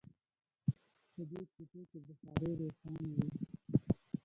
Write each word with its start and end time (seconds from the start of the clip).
په 1.13 1.21
دې 1.29 1.39
کوټو 1.53 1.81
کې 1.89 1.99
بخارۍ 2.05 2.51
روښانه 2.59 3.03
وي 3.15 3.27